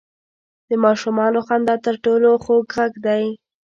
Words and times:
•د 0.69 0.71
ماشومانو 0.85 1.39
خندا 1.47 1.75
تر 1.85 1.95
ټولو 2.05 2.29
خوږ 2.43 2.63
ږغ 2.73 2.93
دی. 3.05 3.23